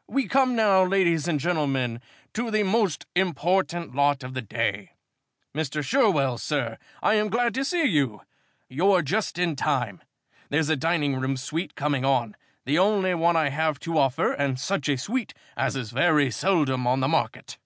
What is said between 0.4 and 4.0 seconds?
now, ladies and gentlemen, to the most important